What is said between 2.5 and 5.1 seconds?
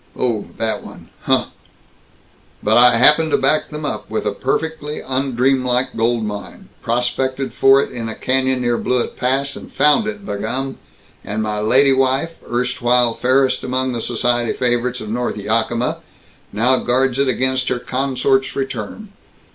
"But I happen to back them up with a perfectly